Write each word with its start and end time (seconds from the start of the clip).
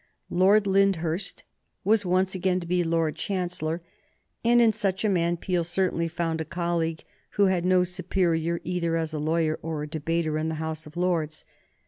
Lord 0.31 0.65
Lyndhurst 0.65 1.43
was 1.83 2.07
once 2.07 2.33
again 2.33 2.59
to 2.59 2.65
be 2.65 2.83
Lord 2.83 3.15
Chancellor, 3.15 3.83
and 4.43 4.59
in 4.59 4.71
such 4.71 5.05
a 5.05 5.09
man 5.09 5.37
Peel 5.37 5.63
certainly 5.63 6.07
found 6.07 6.41
a 6.41 6.43
colleague 6.43 7.03
who 7.37 7.45
had 7.45 7.65
no 7.65 7.83
superior 7.83 8.59
either 8.63 8.97
as 8.97 9.13
a 9.13 9.19
lawyer 9.19 9.59
or 9.61 9.83
a 9.83 9.87
debater 9.87 10.39
in 10.39 10.49
the 10.49 10.55
House 10.55 10.87
of 10.87 10.97
Lords. 10.97 11.45